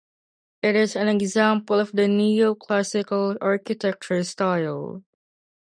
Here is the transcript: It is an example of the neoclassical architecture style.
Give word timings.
It 0.63 0.75
is 0.75 0.95
an 0.95 1.07
example 1.09 1.79
of 1.79 1.91
the 1.91 2.07
neoclassical 2.07 3.37
architecture 3.39 4.23
style. 4.23 5.03